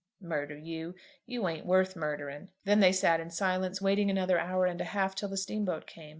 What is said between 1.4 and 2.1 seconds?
ain't worth